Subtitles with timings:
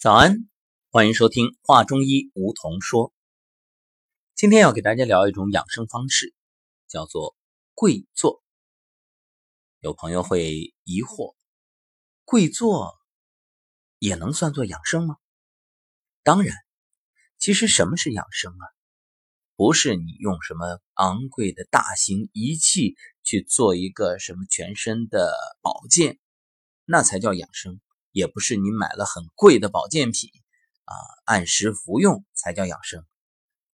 [0.00, 0.48] 早安，
[0.92, 3.12] 欢迎收听《话中医》，梧桐说。
[4.36, 6.32] 今天要给大家聊一种养生方式，
[6.86, 7.34] 叫做
[7.74, 8.40] 跪坐。
[9.80, 11.34] 有朋友会疑惑，
[12.24, 12.94] 跪坐
[13.98, 15.16] 也能算作养生吗？
[16.22, 16.54] 当然，
[17.36, 18.64] 其实什么是养生啊？
[19.56, 22.94] 不是你用什么昂贵的大型仪器
[23.24, 26.20] 去做一个什么全身的保健，
[26.84, 27.80] 那才叫养生。
[28.18, 30.28] 也不是你买了很贵的保健品
[30.86, 30.92] 啊，
[31.24, 33.06] 按时服用才叫养生。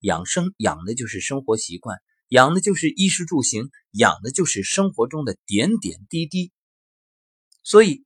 [0.01, 1.99] 养生养的就是生活习惯，
[2.29, 6.53] 养的就是衣食住行，养的就是生活中的点点滴滴。
[7.63, 8.05] 所以，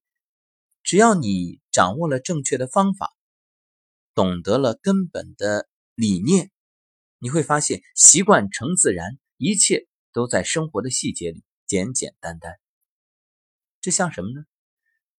[0.84, 3.12] 只要你掌握了正确的方法，
[4.14, 6.52] 懂得了根本的理念，
[7.18, 12.52] 你会发现习惯成自然，一切都在生活的细节里简简单单。
[13.80, 14.44] 这像什么呢？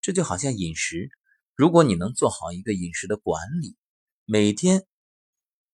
[0.01, 1.09] 这就好像饮食，
[1.55, 3.75] 如果你能做好一个饮食的管理，
[4.25, 4.87] 每天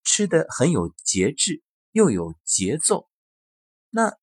[0.04, 3.08] 吃的很有节制又有节奏，
[3.90, 4.18] 那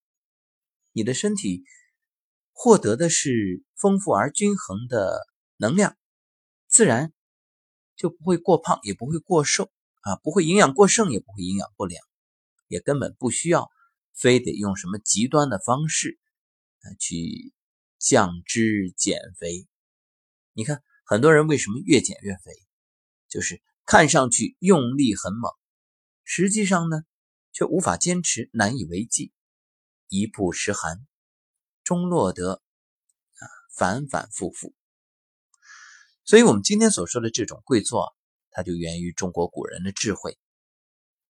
[0.93, 1.65] 你的身体
[2.53, 5.97] 获得的是丰富而均衡的能量，
[6.67, 7.13] 自然
[7.97, 12.05] 就不会过胖，也不会过瘦啊，不会营养过剩，也不会营养过量，
[12.67, 13.71] 也根本不需要
[14.13, 16.19] 非得用什么极端的方式
[16.99, 17.53] 去
[17.99, 19.67] 降脂减肥。
[20.55, 22.53] 你看，很多人为什么越减越肥？
[23.29, 25.51] 就是看上去用力很猛，
[26.25, 27.03] 实际上呢，
[27.53, 29.33] 却无法坚持，难以为继，
[30.09, 31.07] 一步十寒，
[31.83, 32.63] 终落得
[33.37, 33.43] 啊
[33.75, 34.75] 反反复复。
[36.25, 38.15] 所以，我们今天所说的这种跪坐，
[38.51, 40.39] 它就源于中国古人的智慧。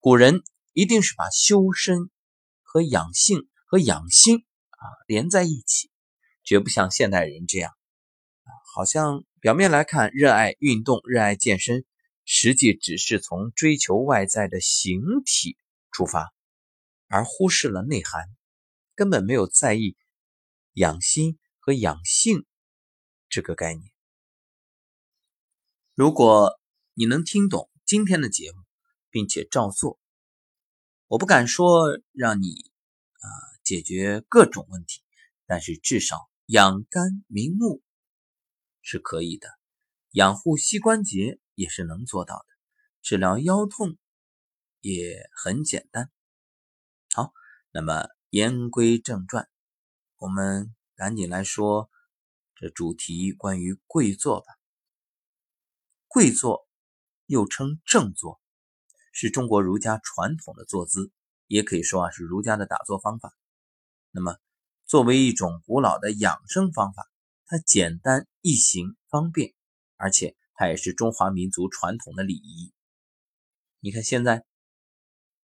[0.00, 0.42] 古人
[0.72, 2.10] 一定是把修身
[2.62, 5.92] 和养性和养心啊连在一起，
[6.42, 7.72] 绝不像现代人这样。
[8.74, 11.84] 好像表面来看，热爱运动、热爱健身，
[12.24, 15.56] 实际只是从追求外在的形体
[15.90, 16.32] 出发，
[17.08, 18.24] 而忽视了内涵，
[18.94, 19.96] 根本没有在意
[20.72, 22.46] 养心和养性
[23.28, 23.92] 这个概念。
[25.94, 26.58] 如果
[26.94, 28.58] 你能听懂今天的节目，
[29.10, 30.00] 并且照做，
[31.08, 32.48] 我不敢说让你
[33.20, 33.26] 啊
[33.62, 35.02] 解决各种问题，
[35.46, 37.82] 但是至少养肝明目。
[38.82, 39.48] 是可以的，
[40.10, 42.46] 养护膝关节也是能做到的，
[43.00, 43.96] 治疗腰痛
[44.80, 46.10] 也很简单。
[47.14, 47.32] 好，
[47.70, 49.48] 那么言归正传，
[50.16, 51.88] 我们赶紧来说
[52.56, 54.46] 这主题关于跪坐吧。
[56.08, 56.68] 跪坐
[57.26, 58.40] 又称正坐，
[59.12, 61.12] 是中国儒家传统的坐姿，
[61.46, 63.32] 也可以说啊是儒家的打坐方法。
[64.10, 64.36] 那么
[64.86, 67.08] 作为一种古老的养生方法。
[67.46, 69.52] 它简单易行方便，
[69.96, 72.72] 而且它也是中华民族传统的礼仪。
[73.80, 74.44] 你看，现在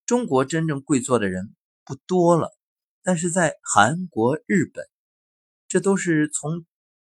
[0.07, 1.55] 中国真正跪坐的人
[1.85, 2.57] 不多了，
[3.03, 4.89] 但是在韩国、日本，
[5.67, 6.65] 这都是从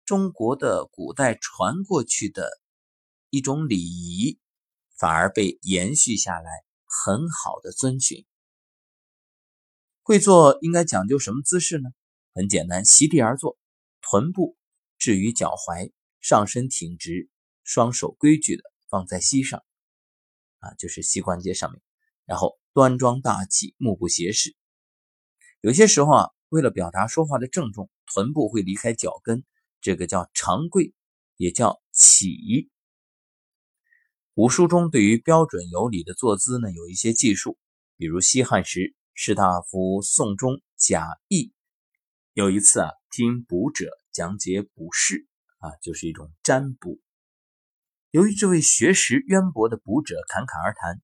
[0.06, 2.50] 中国的古代传过去的
[3.30, 4.40] 一种礼仪，
[4.98, 6.50] 反而被延续下来，
[6.86, 8.26] 很好的遵循。
[10.02, 11.90] 跪坐应该讲究什么姿势呢？
[12.34, 13.58] 很简单，席地而坐，
[14.02, 14.58] 臀部。
[15.00, 17.30] 置于脚踝，上身挺直，
[17.64, 19.64] 双手规矩的放在膝上，
[20.60, 21.82] 啊，就是膝关节上面，
[22.26, 24.58] 然后端庄大气，目不斜视。
[25.62, 29.46] 有些时候啊，为了表达说话的郑重，臀部会离开脚跟，
[29.80, 30.94] 这个叫长跪，
[31.38, 32.70] 也叫起。
[34.34, 37.58] 古书中对于标准有礼的坐姿呢，有一些记述，
[37.96, 41.54] 比如西汉时士大夫宋忠贾谊
[42.34, 43.90] 有一次啊，听卜者。
[44.20, 45.26] 讲解卜筮
[45.60, 47.00] 啊，就是一种占卜。
[48.12, 51.02] 由于这位学识渊博的卜者侃侃而谈，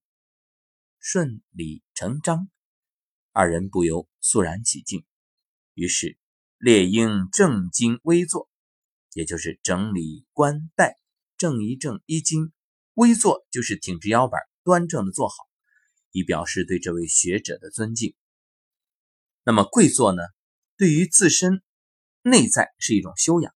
[0.98, 2.50] 顺理成章，
[3.32, 5.02] 二人不由肃然起敬。
[5.72, 6.18] 于是
[6.58, 8.50] 列应正襟危坐，
[9.14, 10.98] 也就是整理冠带，
[11.38, 12.52] 正一正衣襟。
[12.92, 15.34] 危坐就是挺直腰板，端正的坐好，
[16.10, 18.14] 以表示对这位学者的尊敬。
[19.42, 20.22] 那么跪坐呢？
[20.76, 21.62] 对于自身。
[22.28, 23.54] 内在是一种修养。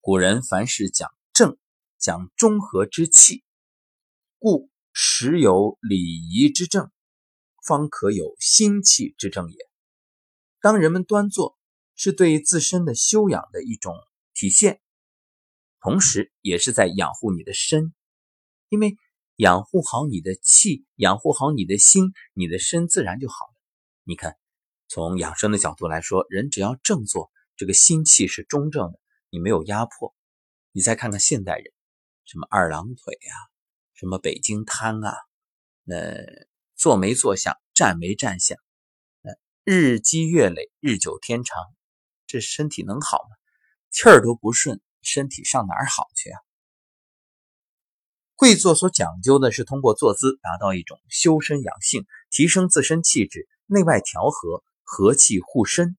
[0.00, 1.56] 古人凡事讲正，
[1.96, 3.44] 讲中和之气，
[4.40, 5.96] 故时有礼
[6.28, 6.90] 仪之正，
[7.64, 9.56] 方可有心气之正也。
[10.60, 11.56] 当人们端坐，
[11.94, 13.94] 是对自身的修养的一种
[14.34, 14.80] 体现，
[15.80, 17.94] 同时也是在养护你的身。
[18.70, 18.96] 因为
[19.36, 23.54] 养护好你的气，养护好你的心，你的身自然就好了。
[24.02, 24.36] 你看，
[24.88, 27.30] 从养生的角度来说，人只要正坐。
[27.58, 29.00] 这个心气是中正的，
[29.30, 30.14] 你没有压迫。
[30.70, 31.72] 你再看看现代人，
[32.24, 33.34] 什么二郎腿呀，
[33.94, 35.12] 什么北京瘫啊，
[35.82, 35.96] 那
[36.76, 38.56] 坐没坐相，站没站相，
[39.64, 41.58] 日积月累，日久天长，
[42.28, 43.36] 这身体能好吗？
[43.90, 46.38] 气儿都不顺，身体上哪儿好去啊？
[48.36, 55.96] 跪坐所讲究的是通过坐姿达到一种修身养性、提升自身气质、内外调和、和气护身，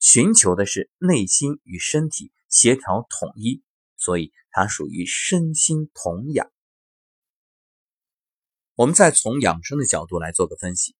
[0.00, 3.62] 寻求的是内心与身体协调统一，
[3.98, 6.50] 所以它属于身心同养。
[8.74, 10.96] 我们再从养生的角度来做个分析，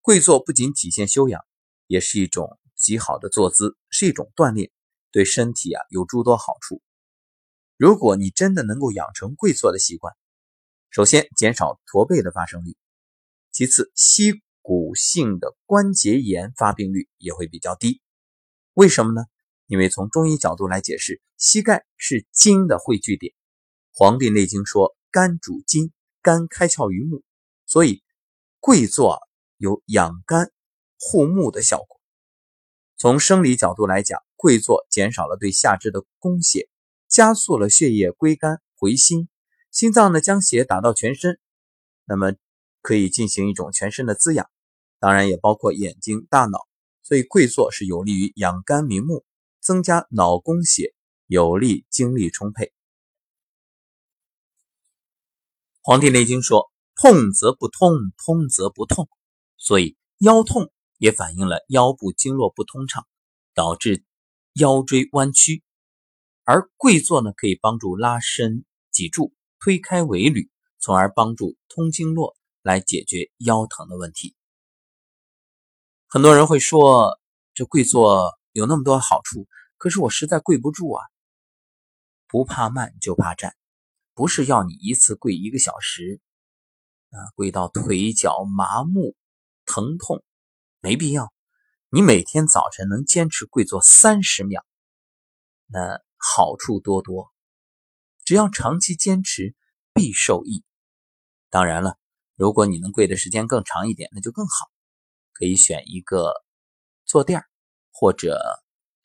[0.00, 1.44] 跪坐不仅体现修养，
[1.88, 4.70] 也是一种极好的坐姿，是一种锻炼，
[5.10, 6.80] 对身体啊有诸多好处。
[7.76, 10.14] 如果你真的能够养成跪坐的习惯，
[10.90, 12.76] 首先，减少驼背的发生率；
[13.50, 18.00] 其次，膝骨性的关节炎发病率也会比较低。
[18.74, 19.22] 为什么呢？
[19.66, 23.32] 因为从中医角度来解释，膝盖是筋的汇聚点，
[23.92, 27.22] 《黄帝内经》说肝主筋，肝开窍于目，
[27.66, 28.02] 所以
[28.58, 29.20] 跪坐
[29.58, 30.50] 有养肝
[30.98, 32.00] 护目的效果。
[32.96, 36.68] 从生理角度来讲，跪坐减少了对下肢的供血，
[37.06, 39.28] 加速了血液归肝回心。
[39.70, 41.38] 心脏呢，将血打到全身，
[42.04, 42.32] 那么
[42.82, 44.50] 可以进行一种全身的滋养，
[44.98, 46.66] 当然也包括眼睛、大脑。
[47.04, 49.24] 所以跪坐是有利于养肝明目，
[49.60, 50.94] 增加脑供血，
[51.26, 52.64] 有利精力充沛。
[55.82, 59.08] 《黄帝内经》说：“痛则不通，通则不痛。”
[59.58, 63.06] 所以腰痛也反映了腰部经络不通畅，
[63.52, 64.02] 导致
[64.54, 65.62] 腰椎弯曲。
[66.44, 69.34] 而跪坐呢，可以帮助拉伸脊柱。
[69.60, 70.48] 推开尾闾，
[70.78, 74.34] 从而帮助通经络，来解决腰疼的问题。
[76.14, 77.18] 很多人会说，
[77.54, 81.02] 这跪坐有那么多好处，可是我实在跪不住啊！
[82.28, 83.56] 不怕慢就怕站，
[84.14, 86.20] 不是要你一次跪一个小时，
[87.10, 89.16] 啊，跪到腿脚麻木、
[89.66, 90.22] 疼痛，
[90.78, 91.32] 没必要。
[91.90, 94.64] 你每天早晨能坚持跪坐三十秒，
[95.66, 97.32] 那好处多多。
[98.24, 99.56] 只要长期坚持，
[99.92, 100.62] 必受益。
[101.50, 101.98] 当然了，
[102.36, 104.70] 如果你能跪的时间更长一点，那就更好。
[105.34, 106.32] 可以选一个
[107.04, 107.42] 坐垫
[107.92, 108.40] 或者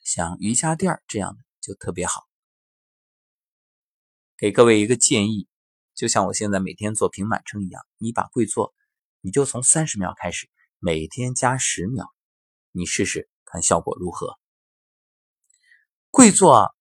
[0.02, 2.26] 像瑜伽垫这样的，就特别好。
[4.38, 5.46] 给各位一个建议，
[5.94, 8.72] 就像我现在每天做平板撑一样，你把跪坐，
[9.20, 10.48] 你就从三十秒开始，
[10.78, 12.06] 每天加十秒，
[12.72, 14.38] 你试试看效果如何。
[16.10, 16.74] 跪坐，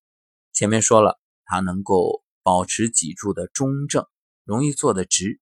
[0.54, 2.24] 前面说了，它能够。
[2.42, 4.08] 保持脊柱的中正，
[4.44, 5.40] 容易坐得直，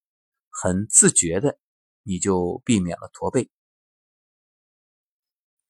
[0.50, 1.58] 很自觉的，
[2.04, 3.50] 你就避免了驼背。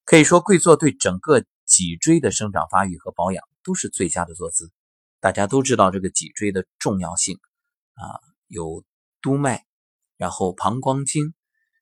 [0.08, 4.72] 可以说，跪坐对整个脊椎的生长发育和保养都是最佳的坐姿。
[5.20, 7.38] 大家都知道这个脊椎的重要性
[7.96, 8.86] 啊，有
[9.22, 9.66] 督脉，
[10.16, 11.34] 然后膀胱经，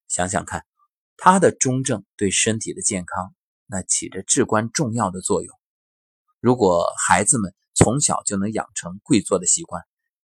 [0.07, 0.65] 想想看，
[1.17, 3.35] 它的中正对身体的健康
[3.67, 5.55] 那起着至关重要的作用。
[6.39, 9.83] 如果孩子们，从小就能养成跪坐的习惯，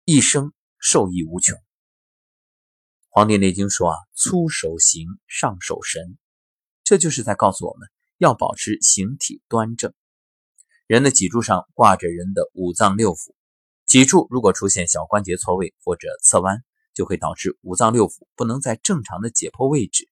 [0.06, 1.58] 一生受益无穷。
[3.10, 6.20] 《黄帝内经》说啊，粗手行，上手神，
[6.88, 9.94] 这就是在告诉我们要保持形体端正。
[10.86, 13.34] 人的脊柱上挂着人的五脏六腑，
[13.86, 16.64] 脊柱如果出现小关节错位或者侧弯，
[16.94, 20.08] 就会导致五脏六腑不能在正常的解剖位置，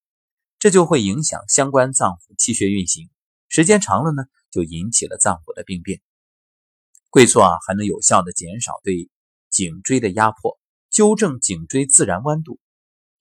[0.60, 3.10] 这就会影响相关脏腑气血运行。
[3.48, 6.02] 时间长了呢，就引起了脏腑的病变。
[7.10, 9.10] 跪坐啊，还能有效的减少对
[9.50, 12.60] 颈椎的压迫，纠正颈椎自然弯度，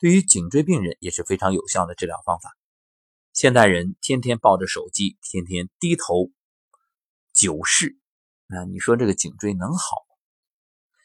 [0.01, 2.51] 对于颈椎病人也是非常有效的治疗方法。
[3.35, 6.31] 现代人天天抱着手机，天天低头
[7.33, 7.99] 久视，
[8.47, 10.07] 那你说这个颈椎能好？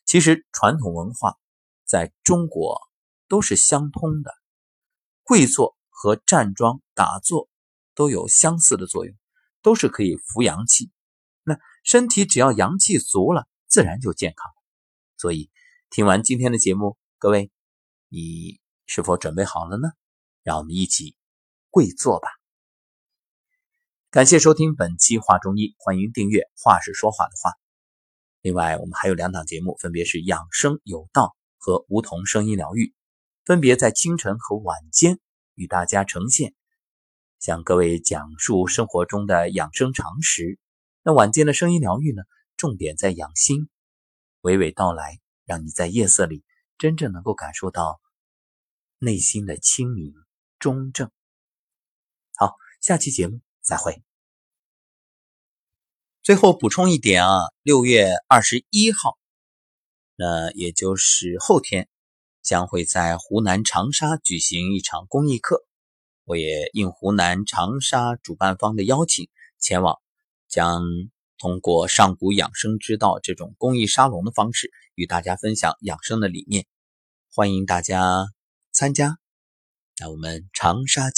[0.05, 1.39] 其实传统文化
[1.85, 2.79] 在中国
[3.27, 4.31] 都是相通的，
[5.23, 7.49] 跪坐和站桩打坐
[7.95, 9.17] 都有相似的作用，
[9.63, 10.91] 都是可以扶阳气。
[11.41, 14.53] 那身体只要阳气足了，自然就健康。
[15.17, 15.49] 所以，
[15.89, 17.49] 听完今天的节目，各位，
[18.07, 19.89] 你是否准备好了呢？
[20.43, 21.15] 让我们一起
[21.69, 22.29] 跪坐吧。
[24.11, 27.51] 感谢收听本期《话中医》，欢迎订阅《话是说话的话》。
[28.41, 31.23] 另外，我们还有两档节目，分别是《养生有道》
[31.57, 32.85] 和《梧桐声音疗愈》，
[33.45, 35.19] 分别在清晨和晚间
[35.53, 36.55] 与大家呈现，
[37.39, 40.57] 向各位讲述生活中的养生常识。
[41.03, 42.23] 那晚间的声音疗愈呢？
[42.57, 43.69] 重点在养心，
[44.41, 46.43] 娓娓道来，让你在夜色里
[46.77, 48.01] 真正能够感受到
[48.97, 50.13] 内心的清明
[50.57, 51.11] 中正。
[52.81, 54.01] 下期节目再会。
[56.23, 59.17] 最后补充一点啊，六月二十一号，
[60.15, 61.89] 那也就是后天，
[62.41, 65.65] 将会在湖南长沙举行一场公益课，
[66.25, 69.99] 我也应湖南长沙主办方的邀请前往，
[70.47, 70.83] 将
[71.37, 76.65] 通过上古养生之道这种公益沙龙的方式与大家分享养生的理念，
[77.33, 78.27] 欢迎大家
[78.71, 79.17] 参加。
[79.99, 81.17] 那我们长沙见。